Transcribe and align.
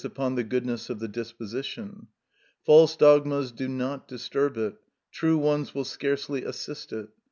_,upon 0.03 0.33
the 0.33 0.43
goodness 0.43 0.89
of 0.89 0.97
the 0.97 1.07
disposition. 1.09 2.07
False 2.65 2.95
dogmas 2.95 3.51
do 3.51 3.67
not 3.67 4.07
disturb 4.07 4.57
it; 4.57 4.73
true 5.11 5.37
ones 5.37 5.75
will 5.75 5.85
scarcely 5.85 6.43
assist 6.43 6.91
it. 6.91 7.07